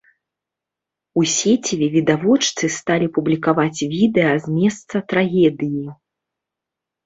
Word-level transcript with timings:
У 1.21 1.25
сеціве 1.33 1.89
відавочцы 1.97 2.65
сталі 2.77 3.07
публікаваць 3.19 3.79
відэа 3.95 4.33
з 4.49 4.57
месца 4.59 5.07
трагедыі. 5.15 5.87